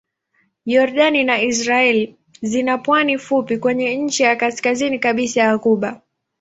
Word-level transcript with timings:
Yordani 0.65 1.23
na 1.23 1.39
Israel 1.41 2.15
zina 2.41 2.77
pwani 2.77 3.17
fupi 3.17 3.57
kwenye 3.57 3.97
ncha 3.97 4.25
ya 4.25 4.35
kaskazini 4.35 4.99
kabisa 4.99 5.41
ya 5.41 5.57
ghuba. 5.57 6.01